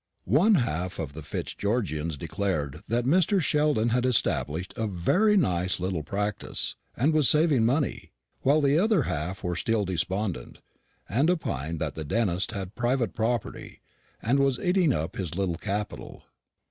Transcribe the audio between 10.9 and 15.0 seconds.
and opined that the dentist had private property, and was eating